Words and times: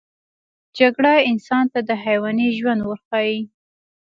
جګړه 0.77 1.13
انسان 1.29 1.65
ته 1.73 1.79
د 1.89 1.91
حیواني 2.03 2.47
ژوند 2.57 2.81
ورښيي 2.83 3.39